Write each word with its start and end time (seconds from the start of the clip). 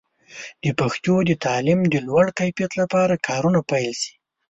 د 0.63 0.65
پښتو 0.79 1.13
د 1.29 1.31
تعلیم 1.45 1.79
د 1.87 1.95
لوړ 2.07 2.25
کیفیت 2.39 2.71
لپاره 2.81 3.21
کارونه 3.27 3.59
پیل 3.71 3.93
شي. 4.01 4.13